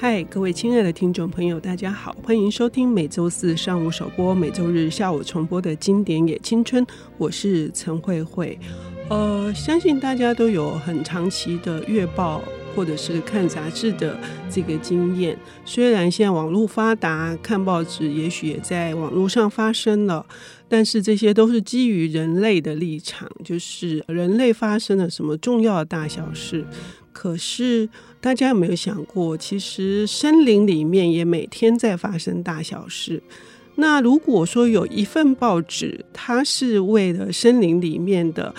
[0.00, 6.86] 嗨，各位亲爱的听众朋友，大家好，欢迎收听每周四上午首播、每周日下午重播的经典也青春，
[7.16, 8.56] 我是陈慧慧。
[9.10, 12.40] 呃，相信大家都有很长期的阅报
[12.76, 14.16] 或者是看杂志的
[14.48, 15.36] 这个经验。
[15.64, 20.24] 虽然现在网络发达，看报纸也许也在网络上发生了，
[20.68, 26.64] 但是这些都是基于人类的立场，就是人类发生了什么重要的大小事。
[27.20, 27.88] 可是，
[28.20, 33.20] 大家有没有想过，其实森林里面也每天在发生大小事。
[33.74, 38.54] 那如果说有一份报纸，它是为了森林里面的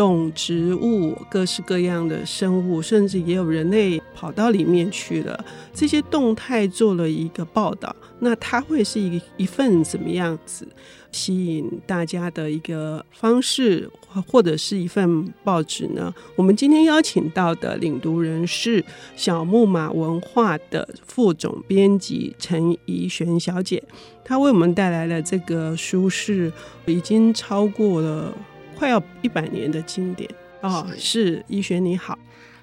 [0.00, 10.66] 动植物、各式各样的生物，甚至也有人类跑到里面去了，这些动态做了一个报道，那它会是一一份怎么样子？
[11.12, 13.90] 吸引大家的一个方式，
[14.26, 16.14] 或者是一份报纸呢？
[16.34, 18.82] 我们今天邀请到的领读人是
[19.16, 23.82] 小木马文化的副总编辑陈怡璇小姐，
[24.24, 26.50] 她为我们带来的这个书是
[26.86, 28.32] 已经超过了
[28.80, 30.26] 快要一百年的经典
[30.62, 30.86] 哦。
[30.96, 32.18] 是医学你好。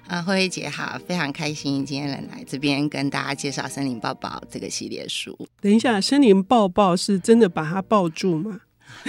[0.08, 5.38] 啊，慧慧姐好，非常开心今天能来这边跟大家介绍《森林抱抱》这个系列书。
[5.60, 8.62] 等一下，《森林抱抱》是真的把它抱住吗？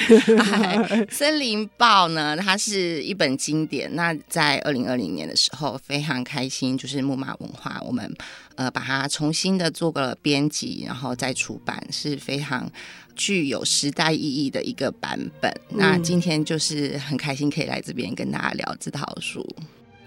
[0.54, 3.94] 哎、 森林报呢，它是一本经典。
[3.96, 8.16] 那在二零二零年的时候，非常开心，就是木马文化我们
[8.56, 12.72] 呃把它重新的做个了编辑，然后再出版，是非常
[13.16, 15.52] 具有时代意义的一个版本。
[15.72, 19.46] 嗯、那今天就是很开心可以来这边跟大家聊这套书。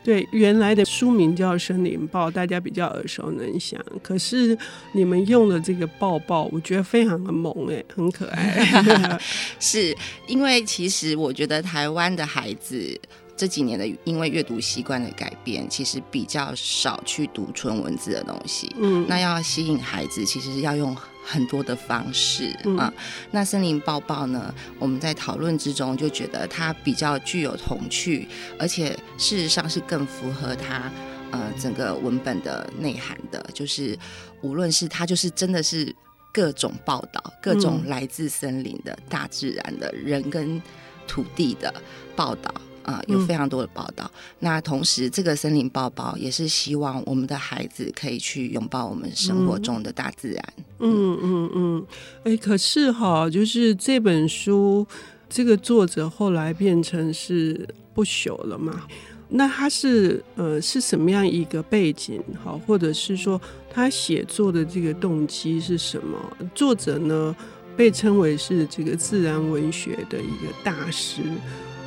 [0.05, 3.81] 对，原来的书名叫《森林报》，大家比较耳熟能详。
[4.03, 4.57] 可是
[4.93, 9.19] 你们用的这个抱抱，我觉得非常的萌哎，很可爱。
[9.61, 13.01] 是因为其实我觉得台湾的孩子
[13.37, 18.75] 这几年的因为阅读习惯的改变，其实比较少去读纯文字的东西。
[18.79, 20.97] 嗯，那要吸引孩子，其实要用。
[21.25, 22.93] 很多的方式、嗯、啊，
[23.31, 24.53] 那森林抱抱呢？
[24.81, 28.27] 我们在讨论之中就觉得它比较具有童趣，
[28.59, 30.91] 而且事实上是更符合它
[31.31, 33.41] 呃整个文本的内涵的。
[33.55, 33.97] 就是
[34.41, 35.95] 无论是它，就是真的是
[36.33, 40.61] 各种报道，各种来自森林的大自然的人跟
[41.07, 41.73] 土地的
[42.17, 42.53] 报道。
[42.85, 44.05] 啊、呃，有非常多的报道。
[44.15, 50.45] 嗯、那同时，这个森林抱抱也是希望我们的孩子可以去拥抱我们生活中的大自然。
[50.79, 51.23] 嗯嗯嗯。
[51.23, 51.87] 哎、嗯嗯
[52.25, 54.87] 欸，可是哈，就是这本书，
[55.29, 58.87] 这个作者后来变成是不朽了嘛？
[59.35, 62.23] 那他是呃是什么样一个背景？
[62.45, 66.19] 好，或者是说他写作的这个动机是什么？
[66.55, 67.35] 作者呢，
[67.75, 71.23] 被称为是这个自然文学的一个大师。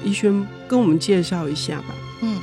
[0.04, 1.96] 怡璇跟我们介绍一下吧。
[2.22, 2.40] 嗯，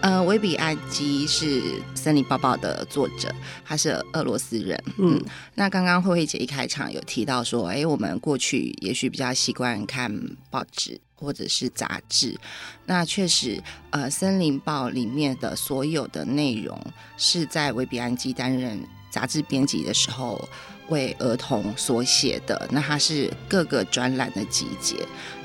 [0.00, 1.60] 呃，维比安基是
[1.94, 3.34] 《森林抱抱》的作者，
[3.64, 4.82] 他是俄罗斯人。
[4.98, 5.24] 嗯，嗯，
[5.54, 10.12] 那刚刚慧慧姐一开场有提到说，哎，我们过去也许比较习惯看
[10.50, 12.38] 报纸或者是杂志，
[12.86, 16.78] 那确实，呃，《森林报》里面的所有的内容
[17.16, 18.78] 是在维比安基担任
[19.10, 20.48] 杂志编辑的时候。
[20.88, 24.96] 为儿童所写的，那它是各个专栏的集结。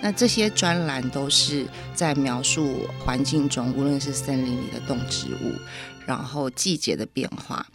[0.01, 5.53] 那这些专栏都是在描述环境中，无论是森林里的动植物，
[6.05, 7.65] 然后季节的变化。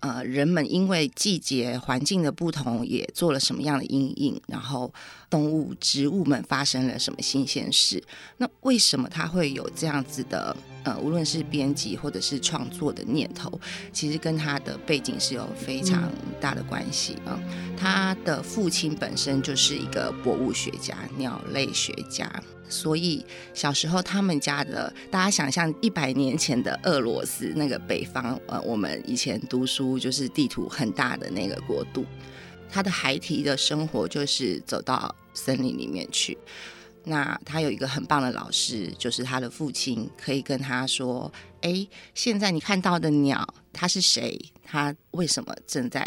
[0.00, 4.40] 呃，人们因为季节环境的不同，也做了什么样的阴影？
[4.46, 4.92] 然后
[5.28, 8.02] 动物、植物们发生了什么新鲜事？
[8.38, 10.56] 那为什么他会有这样子的？
[10.82, 13.60] 呃，无论是编辑或者是创作的念头，
[13.92, 17.38] 其实跟他的背景是有非常大的关系啊。
[17.38, 22.42] 嗯，他的父亲本身就是一个博物学家、鸟类学家。
[22.70, 32.06] 所以小时候，他们家的大家想象一百年前的俄罗斯那个北方，呃，我们以前读书就是地图很大的那个国度，
[32.70, 36.38] 他的孩提的生活就是走到森林里面去。
[37.04, 44.38] 那他有一个很棒的老师，就是他的父亲，可以跟他说：“哎，现在你看到的鸟，他是谁？
[44.62, 46.06] 他为什么正在？”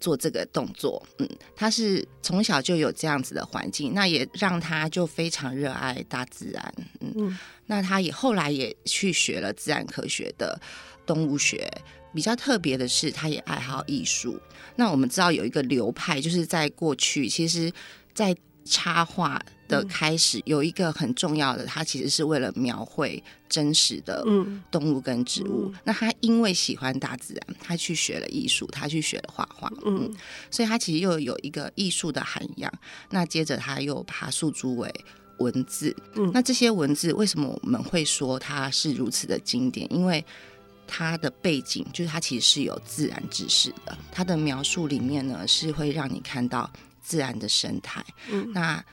[0.00, 10.60] 做这个动作，嗯，他是从小就有这样子的环境，那也让他就非常热爱大自然，嗯，嗯，那他也后来也去学了自然科学的
[11.04, 11.70] 动物学，
[12.14, 14.40] 比较特别的是，他也爱好艺术。
[14.76, 17.72] 那我们知道有一个流派，就是在过去，其实，
[18.12, 24.24] 在插画的开始有一个很重要的，它其实是为了描绘真实的
[24.70, 25.72] 动物跟植物。
[25.84, 30.12] 那他因为喜欢大自然，他去学了艺术，他去学了画画，嗯，
[30.50, 32.72] 所以他其实又有一个艺术的涵养。
[33.10, 34.92] 那接着他又把它诉诸为
[35.38, 35.94] 文字。
[36.32, 39.90] 那这些文字为什么我们会说它是如此的经典？
[39.92, 40.24] 因为
[40.86, 46.70] 它的背景就是它其实是有自然知识的，它的描述里面呢是会让你看到
[47.06, 48.84] 自然的生态，嗯，那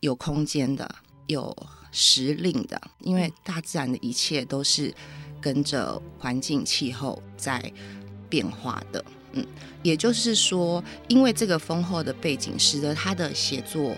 [0.00, 0.88] 有空间的，
[1.26, 1.54] 有
[1.92, 4.94] 时令的，因为大自然的一切都是
[5.40, 7.60] 跟着环境气候在
[8.30, 9.46] 变化的，嗯，
[9.82, 13.94] 也就是说，因为这个丰厚的背景，使得他的写作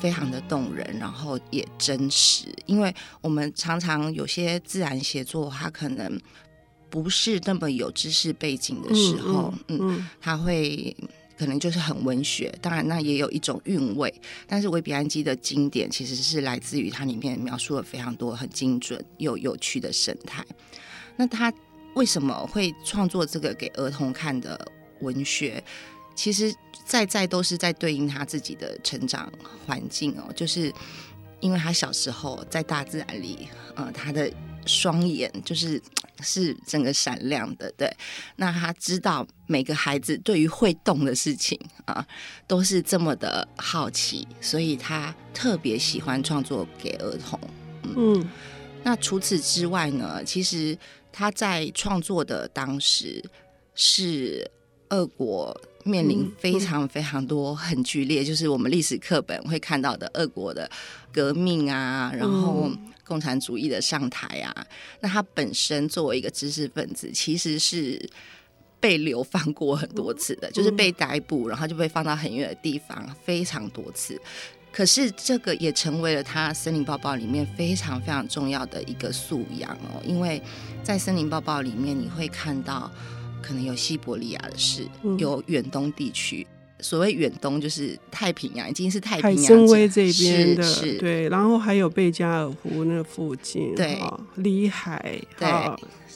[0.00, 6.20] 非常的动人，然后也真实，因为我们常常有些自然写作，它可能。
[6.92, 10.96] 不是那么有知识背景的时候，嗯，嗯，嗯，他会
[11.40, 14.12] 可能就是很文学，当然那也有一种韵味。
[14.46, 20.44] 但是维比安基的经典其实是来自于它里面描述了非常多很精准又有趣的生态。
[21.16, 21.50] 那他
[21.94, 24.70] 为什么会创作这个给儿童看的
[25.00, 25.64] 文学？
[26.14, 26.54] 其实
[26.84, 29.32] 在在都是在对应他自己的成长
[29.66, 30.70] 环境哦，就是
[31.40, 34.30] 因为他小时候在大自然里，呃，他的。
[34.66, 35.80] 双眼就是
[36.22, 37.90] 是整个闪亮的，对。
[38.36, 42.06] 那他知道每个孩子对于会动的事情啊，
[42.46, 47.38] 都是这么的好奇，所以他特别喜欢创作给儿童。
[47.82, 48.30] 嗯，嗯，
[48.82, 50.76] 那除此之外呢，其实
[51.12, 53.24] 他在创作的当时
[53.74, 54.50] 是
[54.90, 60.70] 俄国面临非常非常多很剧烈，嗯嗯、就是我们历史课本会看到的俄国的
[61.12, 62.68] 革命啊，然后。
[62.68, 64.54] 嗯共产主义的上台啊，
[65.00, 68.08] 那他本身作为一个知识分子，其实是
[68.78, 74.16] 被流放过很多次的，就是被逮捕，然后就被放到很远的地方，非常多次。
[74.70, 80.40] 可是这个也成为了他《森林抱抱》里面非常非常重要的一个素养哦，因为
[80.84, 82.88] 在《森林抱抱》里面，你会看到
[83.42, 84.86] 可能有西伯利亚的事，
[85.18, 86.46] 有远东地区。
[86.82, 89.36] 所谓远东就是太平洋，已经是太平洋。
[89.36, 94.00] 海参崴这边的，是是对，然后还有贝加尔湖那附近，对，
[94.36, 95.48] 里海，对，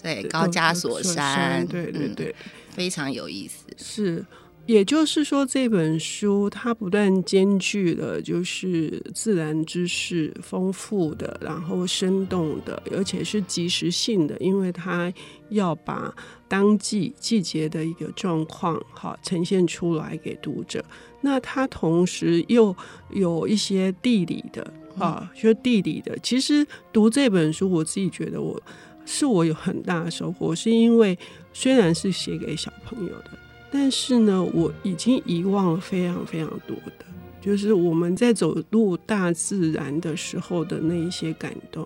[0.03, 4.25] 对，高加索山，对对对，嗯，非常有意思，是。
[4.67, 15.13] 也就是说，这本书它不但兼具了就是自然知识丰富的，然后生动的，而且是及时性的，因为它
[15.51, 16.15] 要把
[16.49, 20.83] 当季季节的一个状况哈呈现出来给读者。
[21.21, 22.75] 那它同时又
[23.11, 26.19] 有一些地理的啊，就地理的。
[26.23, 28.59] 其实读这本书，我自己觉得我
[29.05, 31.19] 是我有很大的收获，是因为
[31.53, 33.44] 虽然是写给小朋友的。
[33.77, 37.05] 但是呢，我已经遗忘了非常非常多的，
[37.41, 41.83] 就是我们在走入大自然的时候的那一些感动。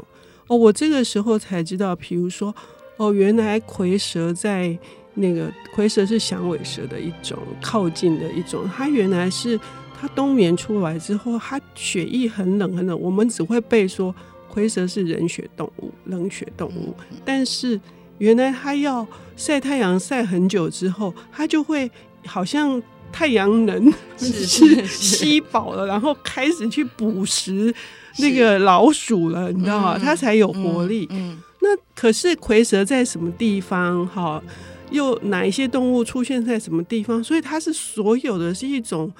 [0.48, 2.54] 哦，我这个时候才知道，比如说，
[2.98, 4.78] 哦，原来蝰蛇在
[5.14, 9.58] 那个蝰蛇是响尾蛇的一种靠近的一种，它原来是
[9.98, 13.00] 它冬眠出来之后，它血液很冷很冷。
[13.00, 14.14] 我们只会背说
[14.52, 16.94] 蝰蛇是冷血动物，冷血动物，
[17.24, 17.80] 但是。
[18.18, 19.06] 原来它要
[19.36, 21.90] 晒太阳晒很久之后，它就会
[22.26, 27.74] 好像太阳能是吸饱了，然后开始去捕食
[28.18, 29.98] 那个老鼠了，你知道吗？
[29.98, 31.06] 它才有活力。
[31.10, 34.06] 嗯嗯、那可是蝰蛇在什么地方？
[34.06, 34.42] 哈，
[34.90, 37.22] 又哪一些动物出现在什么地方？
[37.22, 39.10] 所以它是所有的是一种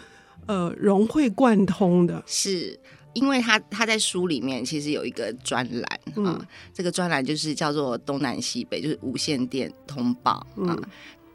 [0.47, 2.23] 呃融会贯通的。
[2.27, 2.79] 是。
[3.15, 10.47] 因为他他在书里面其实有一个专栏啊，嗯、这个专栏就是叫做东南西北，就是无线电通报啊。
[10.57, 10.83] 嗯、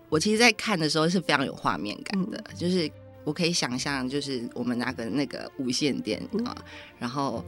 [0.09, 2.89] 我其实，在看的时候是非常有画面感的，嗯、就是
[3.23, 6.63] 我可以想象，就是我们拿个那个无线电啊，嗯、
[6.99, 7.43] 然后。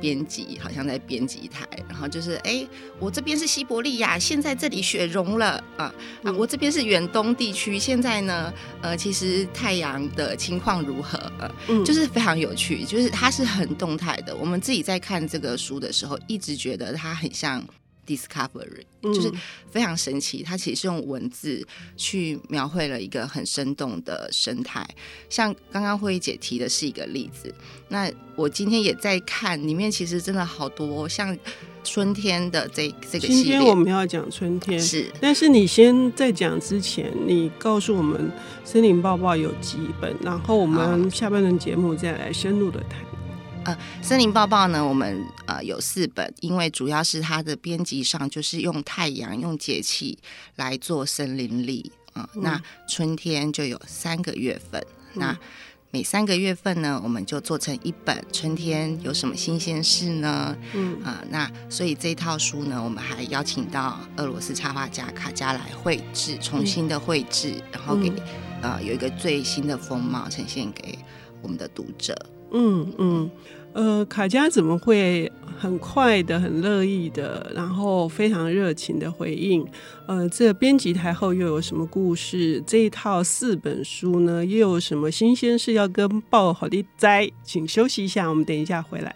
[0.00, 2.66] 编辑好像在编辑台，然后就是哎，
[2.98, 6.32] 我这边是西伯利亚，现在这里雪融了啊啊！
[6.38, 11.18] 我这边是远东地区，现在呢，呃，其实太阳的情况如何？
[11.38, 14.34] 呃，嗯，就是非常有趣，就是它是很动态的。
[14.34, 17.62] 我们自己在看这个书的时候，一直觉得它很像。
[18.10, 19.32] Discovery 就是
[19.70, 21.64] 非常神奇，它其实是用文字
[21.96, 24.84] 去描绘了一个很生动的生态。
[25.28, 27.54] 像刚刚慧姐提的是一个例子，
[27.88, 31.36] 那我今天也在看里面，其实真的好多像
[31.84, 33.34] 春天的这这个系列。
[33.34, 38.28] 今天我们要讲春天，是，但是你先在讲之前，你告诉我们
[38.68, 43.09] 《森林抱抱》有几本，然后我们下半段节目再来深入的谈。
[43.70, 50.18] 呃，森林抱抱呢，我们呃有四本，因为主要是它的编辑上就是用太阳、用节气
[50.56, 52.40] 来做森林历啊、呃。
[52.42, 54.80] 那春天就有三个月份，
[55.14, 55.38] 嗯、那
[55.92, 58.24] 每三个月份呢，我们就做成一本。
[58.32, 60.56] 春天有什么新鲜事呢？
[60.72, 68.12] 嗯啊、呃，那所以这套书呢，我们还邀请到俄罗斯插画家卡加来绘制，重新的绘制，嗯、然后给
[68.62, 70.96] 呃有一个最新的风貌呈现给
[71.42, 72.14] 我们的读者。
[72.52, 73.30] 嗯嗯，
[73.72, 79.64] 呃，卡佳怎么会很快的、很乐意的，然后非常热情的回应。
[80.06, 82.62] 呃，这编辑台后又有什么故事？
[82.66, 87.30] 这一套四本书呢，又有什么新鲜事要跟报好的摘？
[87.44, 89.14] 请休息一下，我们等一下回来。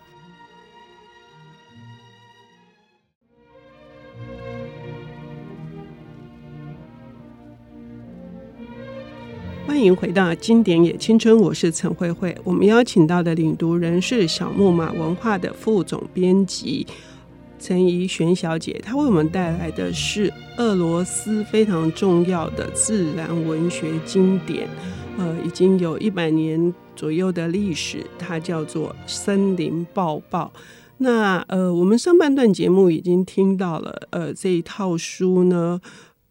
[9.66, 12.36] 欢迎回到经典也青春，我是陈慧慧。
[12.44, 16.86] 我们邀请到的领读人是小木马文化的副总编辑
[17.58, 24.68] 陈怡璇小姐，她为我们带来的是俄罗斯非常重要的自然文学经典，
[25.16, 30.52] 呃，已经有一百年左右的历史，它叫做《森林抱抱》。
[30.98, 35.80] 那呃，我们上半段节目已经听到了，呃，这一套书呢，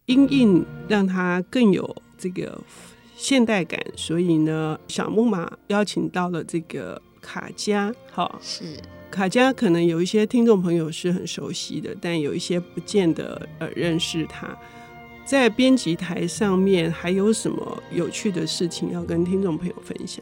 [0.06, 2.62] 因应让它更有这个。
[3.24, 8.78] 现代感，所以呢，小木马邀请到了这个卡嘉，好，是
[9.10, 14.54] 卡嘉，可能有一些听众朋友是很熟悉的，但有一些不见得呃认识他。
[15.24, 20.22] 在编辑台上面还有什么有趣的事情要跟听众朋友分享？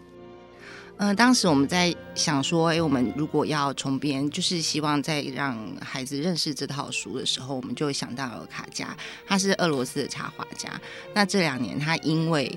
[0.98, 10.70] 嗯、呃，当时我们在想说，哎，我们如果要重编，就是希望在让孩子认识这套书的时候，我们就想到了卡嘉，他是俄罗斯的插画家。
[11.16, 12.56] 那这两年他因为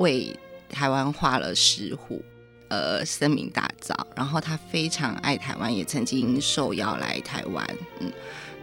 [0.00, 0.34] 为
[0.68, 2.24] 台湾画了石虎，
[2.68, 3.94] 呃，声名大噪。
[4.16, 7.76] 然后他非常爱台湾，也曾经受邀来台湾。
[8.00, 8.10] 嗯，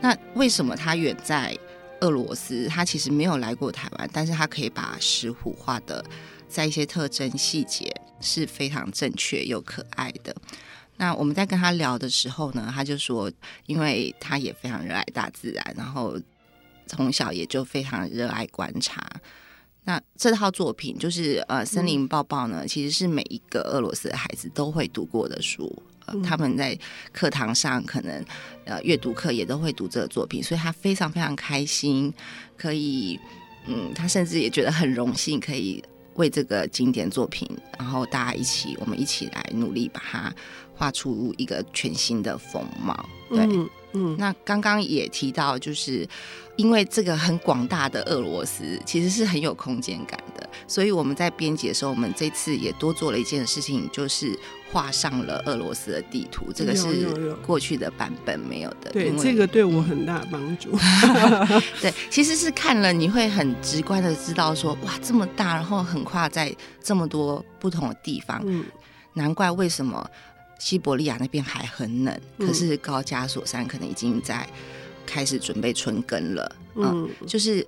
[0.02, 1.56] 那为什么他远在
[2.02, 6.04] 俄罗斯，他其实没有来过台湾，但是他可以把石虎画的
[6.48, 10.36] 在一些特征细节是非常正确又可爱的。
[10.98, 13.32] 那我们在跟他聊的时候呢，他就说，
[13.68, 16.20] 因为他也非常热爱大自然，然后
[16.88, 19.08] 从小也就非常热爱观察。
[19.88, 25.74] 那这套作品就是呃，《森林抱抱》呢，其实是每一个俄罗斯的孩子都会读过的书。
[26.06, 26.78] 呃，他们在
[27.14, 28.26] 课堂上可能
[28.66, 32.14] 呃阅读课也都会读这个作品，所以他非常非常开心，
[32.58, 33.18] 可以
[33.66, 35.82] 嗯，他甚至也觉得很荣幸，可以
[36.18, 40.32] 为这个经典作品，然后大家一起，我们一起来努力把它
[40.76, 43.10] 画出一个全新的风貌。
[43.30, 46.08] 对，嗯，嗯，那刚刚也提到就是。
[46.58, 50.37] 因为这个很广大的俄罗斯其实是很有空间感的，
[50.68, 54.38] 所以我们在编辑的时候，我们这次也多做了一件事情，就是
[54.72, 56.52] 画上了俄罗斯的地图。
[56.54, 58.92] 这个是过去的版本没有的。
[58.92, 60.72] 对，这个对我很大 帮助。
[61.82, 68.66] 对，其实是看了你会很直观的知道说，哇，这么大，然后横跨在这么多不同的地方，嗯，
[69.14, 70.10] 难怪为什么
[70.60, 74.48] 西伯利亚那边还很冷，可是高加索山可能已经在。
[75.10, 77.66] 开始准备春耕了，嗯，就是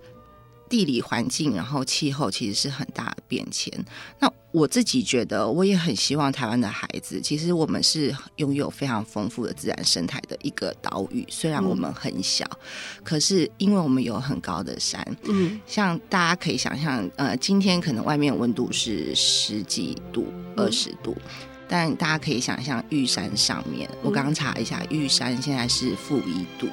[0.70, 3.74] 地理环境，然后气候其实是很大的变迁。
[4.20, 11.26] 那我自己觉得，我也很希望台湾的孩子，其实我们是拥有非常丰富的自然生态的一个岛屿。
[11.30, 21.16] 虽然我们很小，嗯，可是因为我们有很高的山，嗯，像大家可以想象，呃，今天可能外面温度是十几度、二十度。
[21.18, 26.68] 嗯但大家可以想象，玉山上面，我刚刚查一下，玉山现在是负一度，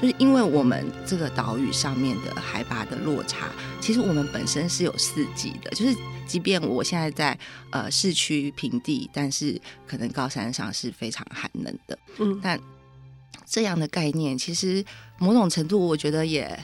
[0.00, 3.48] 就是因为我们这个岛屿上面的海拔的落差，
[3.80, 7.36] 其实我们本身是有四季的，就是即便我现在在
[7.70, 12.58] 呃市区平地，但是可能高山上是非常寒冷的，嗯，但
[13.44, 14.84] 这样的概念，其实
[15.18, 16.58] 某种程度，我觉得也。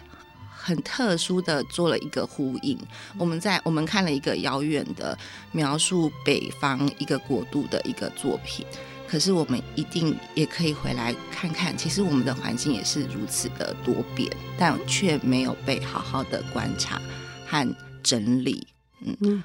[0.68, 2.78] 很特殊的做了一个呼应，
[3.16, 5.16] 我们在我们看了一个遥远的
[5.50, 8.66] 描述北方一个国度的一个作品，
[9.08, 17.00] 可是我们一定也可以回来看看，其实我们的环境也是如此的多变，但却没有被好好的观察
[17.46, 18.66] 和整理。
[19.00, 19.42] 嗯嗯，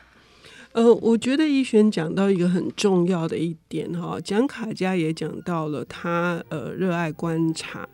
[0.74, 7.88] 呃，我觉得一璇讲到一个很重要的一点哈，讲卡嘉也讲到了他呃热爱观察。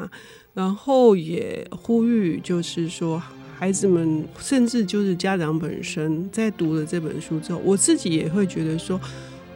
[0.60, 3.18] 然后也呼吁，就是说，
[3.58, 9.00] 孩子们甚至就是家长本身，在读了这本书之后，我自己也会觉得说，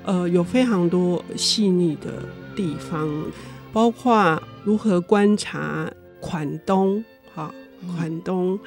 [0.05, 2.23] 呃，有非常多细腻的
[2.55, 3.05] 地方，
[3.73, 5.91] 包括如何观察
[6.21, 7.03] 款冬，
[7.35, 7.53] 哈，
[7.97, 8.57] 款冬，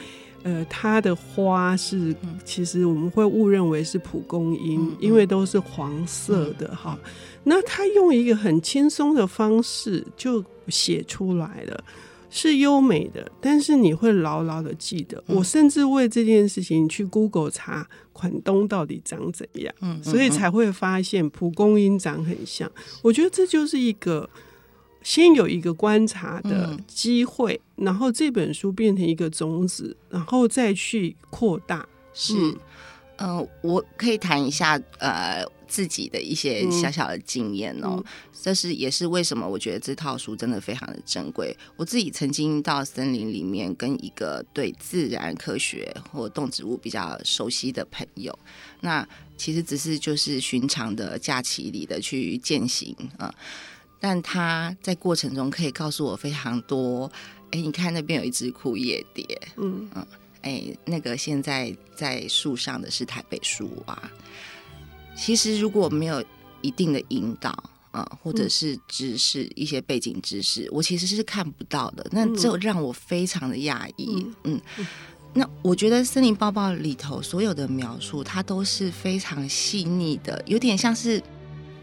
[0.43, 2.15] 呃，它的花是
[2.45, 6.99] 其实我们会误认为是蒲公英，因为都是黄色的，哈。
[7.45, 11.83] 那他用一个很轻松的方式就写出来了。
[12.29, 15.23] 是优美的，但是你会牢牢的记得。
[15.27, 22.71] 我甚至为这件事情去 Google 查款东到底长怎样，嗯，所以才会发现蒲公英长很像。
[23.03, 24.29] 我觉得这就是一个
[25.03, 31.87] 先有一个观察的机会，然后这本书变成一个种子，然后再去扩大。
[32.13, 32.35] 是，
[33.19, 37.97] 嗯，呃，我可以谈一下，呃，自己的一些小小的经验哦。
[37.97, 38.05] 嗯、
[38.43, 41.57] 这是也是为什么我觉得这套书真的非常的珍贵。
[41.77, 48.37] 我自己曾经到森林里面，跟一个对自然科学或动植物比较熟悉的朋友，
[48.81, 49.07] 那
[49.37, 53.35] 其实只是就是寻常的假期里的去践行啊。
[53.99, 57.11] 但他在过程中可以告诉我非常多。
[57.51, 59.25] 哎，你看那边有一只枯叶蝶，
[59.57, 60.07] 嗯嗯，
[60.43, 64.11] 哎，那个现在在树上的是台北树蛙。
[65.17, 66.23] 其实如果没有
[66.61, 67.51] 一定的引导
[67.91, 72.07] 啊、呃，或者是知识、嗯、一些背景知识，我其实是看不到的。
[72.13, 74.27] 那这让我非常的讶异。
[74.45, 74.87] 嗯，嗯，
[75.33, 81.23] 那我觉得《森林抱抱》里头所有的描述，它都是非常细腻的，有点像是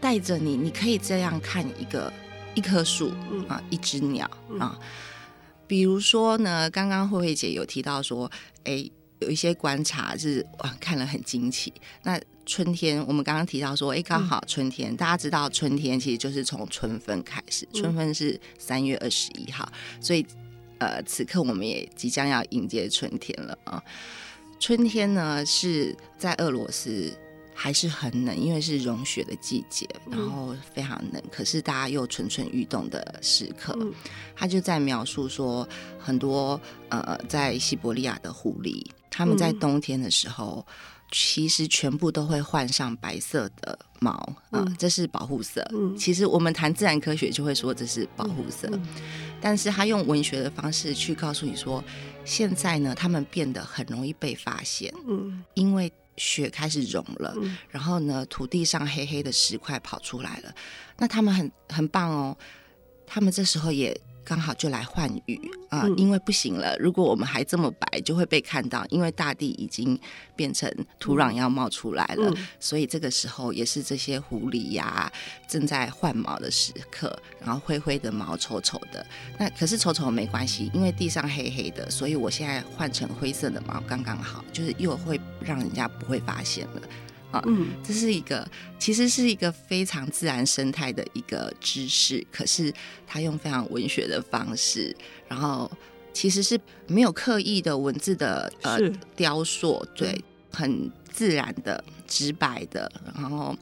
[0.00, 2.12] 带着你，你可以这样看一个
[2.54, 3.12] 一棵树
[3.48, 4.78] 啊，一只鸟啊。
[5.66, 8.30] 比如说呢，刚刚慧慧姐有提到说，
[8.64, 8.88] 哎，
[9.24, 11.72] 有一些观察是哇，看了很惊奇。
[12.02, 19.66] 那春天，我们刚刚提到说，哎，刚好春天，嗯、大家知道春天其实就是从春分开始，春分是三月二十一号，
[19.96, 20.24] 嗯、所以
[20.78, 23.82] 呃，此刻我们也即将要迎接春天了啊。
[24.60, 27.12] 春天呢是在俄罗斯。
[27.54, 31.22] 还是很冷，因为是融雪的季节，然后非常冷。
[31.22, 33.92] 嗯、可是大家又蠢蠢欲动的时刻，嗯、
[34.34, 35.66] 他就在描述说，
[35.98, 40.74] 很多呃，在西伯利亚的狐狸，他们在冬天的时候，嗯、
[41.12, 44.10] 其实全部都会换上白色的毛
[44.50, 45.64] 啊、呃，这是保护色。
[45.72, 48.68] 嗯、其实我们谈自然科学就会说这是保护色，
[49.40, 51.82] 但是他用文学的方式去告诉你说，
[52.24, 55.90] 现在呢，他们变得很容易被发现，嗯，因为。
[56.16, 60.54] 雪开始融了，嗯、然后呢，土地上黑黑的石块跑出来了。
[60.98, 62.36] 那他们很很棒哦，
[63.06, 63.98] 他们这时候也。
[64.26, 66.74] 刚好就来换雨啊，呃嗯、因为不行了。
[66.78, 68.82] 如果我们还这么白，就会被看到。
[68.88, 70.00] 因为大地已经
[70.34, 70.66] 变成
[70.98, 75.12] 土壤要冒出来了，嗯、所以这个时候也是这些狐狸呀、啊、
[75.46, 77.14] 正在换毛的时刻。
[77.38, 79.06] 然后灰灰的毛，丑丑的。
[79.38, 86.82] 那可是丑丑没关系，因为地上黑黑的，所以我现在换成灰色的毛刚刚好，就是又会让人家不会发现了。
[87.30, 92.72] 啊嗯，这是一个其实是一个非常自然生态的一个知识，可是
[93.06, 95.68] 他用非常文学的方式，然后
[96.12, 98.78] 其实是没有刻意的文字的呃
[99.16, 100.16] 雕塑，对，
[100.52, 103.56] 很自然的、直白的，然后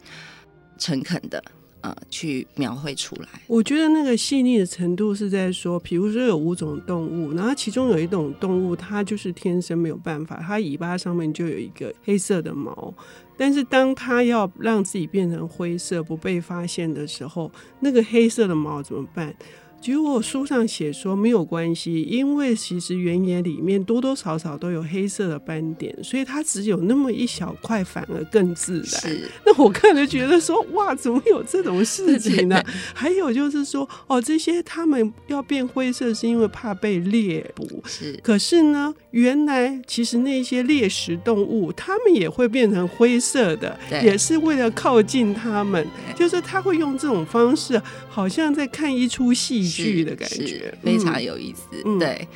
[0.76, 1.42] 诚恳的。
[1.82, 3.28] 呃，去描绘出来。
[3.46, 12.94] 我觉得那个细腻的程度是在说，比如说有五种动物，然后其中有一种动物，它就是天生没有办法，它尾巴上面就有一个黑色的毛，
[13.36, 19.34] 但是当它要让自己变成灰色不被发现的时候，那个黑色的毛怎么办？
[19.82, 29.16] 结果书上写说没有关系，因为其实原野里面多多少少都有黑色的斑点，所以它只有那么一小块，反而更自然。
[29.44, 32.62] 那我看了觉得说，哇，怎么有这种事情呢？
[32.94, 37.82] 还有就是说，哦，这些他们要变灰色是因为怕被猎捕。
[37.84, 49.71] 是，可是呢，原来其实那些猎食动物，它们也会变成灰色的，也是为了靠近它们，就是他会用这种方式，好像在看一出戏。
[49.72, 52.28] 剧的感觉非常有意思，嗯、对，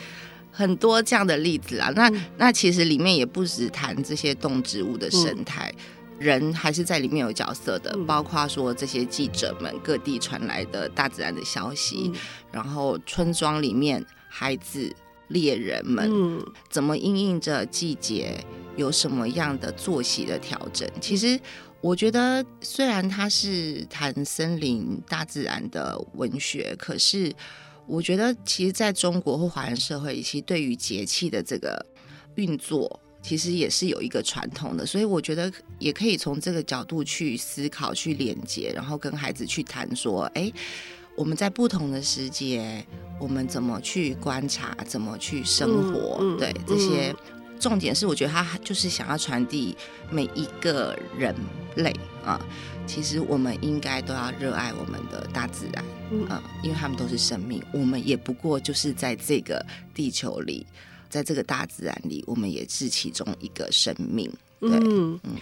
[0.50, 1.92] 很多这样的例子啊。
[1.94, 5.82] 那那其实里面也不只谈这些动植物的生态，嗯、
[6.18, 12.20] 人还是在里面有角色的，嗯、包括说这些记者们各地传来的大自然的消息，嗯、
[12.52, 14.90] 然后村庄里面孩子、
[15.28, 18.44] 猎人们、嗯、怎么应应着季节，
[18.76, 21.38] 有什么样的作息的调整，其实。
[21.82, 27.32] 我觉得虽然它是谈森林大自然的文学，可是
[27.86, 31.84] 我觉得其实在中国或华人社会，其实对于节气的这个
[32.34, 34.84] 运作，其实也是有一个传统的。
[34.84, 40.52] 所以我觉得也可以从这个角度去思考、去连接，然后跟孩子去谈说：哎，
[41.16, 42.84] 我们在不同的时节，
[43.20, 46.16] 我们怎么去观察，怎么去生活？
[46.20, 47.14] 嗯嗯、对这些。
[47.58, 49.76] 重点是，我觉得他就是想要传递
[50.10, 51.34] 每一个人
[51.76, 52.40] 类啊，
[52.86, 55.84] 其实我们应该都要热爱我们的大自然
[56.28, 59.64] 啊，因为他们都是生命，我们也不过就是在这个
[59.94, 60.66] 地球里，
[61.08, 64.30] 在这个大自然里，我们也是其中一个生命。
[64.60, 65.18] 对，嗯。
[65.24, 65.36] 嗯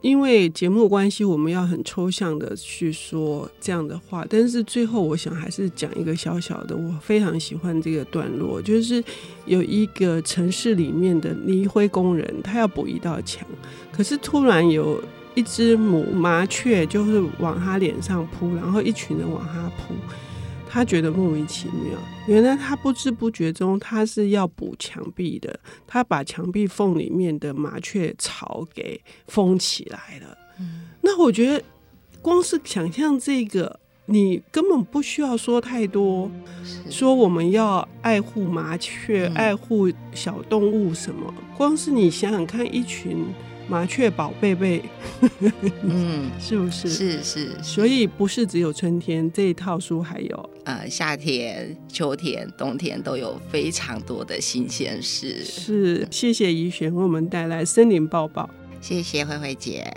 [0.00, 9.02] 因为节目关系，我们要很抽象的去说这样的话，但是最后我想还是讲一个小小的，我非常喜欢这个段落，就是
[9.46, 13.44] 有一个城市里面的泥灰工人，他要补一道墙，
[13.90, 15.02] 可是突然有
[15.34, 19.94] 一只母麻雀就是往他脸上扑，然后一群人往他扑。
[20.68, 30.38] 他觉得莫名其妙，原来他不知不觉中他是要补墙壁的，他把墙壁缝里面的麻雀巢给封起来了。
[30.60, 31.64] 嗯，那我觉得
[32.20, 33.80] 光是想象这个。
[34.10, 36.30] 你根本不需要说太多，
[36.88, 43.18] 说我们要爱护麻雀、嗯、爱护小动物什么，光是你想想看，一群
[43.68, 44.82] 麻雀宝贝贝，
[45.82, 46.88] 嗯， 是不是？
[46.88, 55.44] 是是，所以不是只有春天，这一套书还有呃夏天、秋天、冬天都有非常多的新鲜事。
[55.44, 58.44] 是，谢谢怡璇为我们带来《森林抱抱》，
[58.80, 59.92] 谢谢慧慧姐。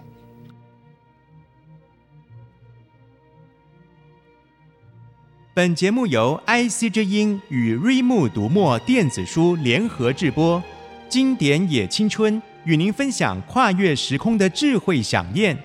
[5.54, 10.62] 本节目由 IC 之音与瑞木读墨电子书联合制播，
[11.10, 15.58] 经典也青春与您分享跨越时空的智慧想念。